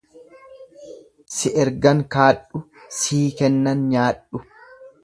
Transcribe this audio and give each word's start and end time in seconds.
"""Si 1.35 1.53
ergan 1.65 2.01
kaadhu, 2.17 2.63
sii 3.03 3.23
kennan 3.43 3.87
nyaadhu.""" 3.95 4.45